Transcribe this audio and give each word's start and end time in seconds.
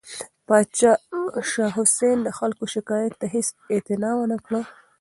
پاچا 0.47 0.91
شاه 1.49 1.71
حسین 1.77 2.17
د 2.23 2.29
خلکو 2.37 2.63
شکایت 2.75 3.13
ته 3.21 3.25
هیڅ 3.33 3.47
اعتنا 3.73 4.11
ونه 4.17 4.37
کړه. 4.45 4.61